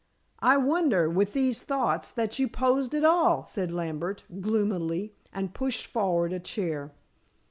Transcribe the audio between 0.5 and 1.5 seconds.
wonder, with